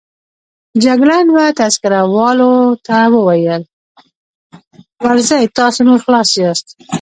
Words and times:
جګړن 0.83 1.25
وه 1.35 1.45
تذکره 1.59 2.01
والاو 2.15 2.77
ته 2.85 2.97
وویل: 3.15 3.61
ورځئ، 5.05 5.43
تاسو 5.57 5.79
نور 5.87 5.99
خلاص 6.05 6.29
یاست. 6.41 6.67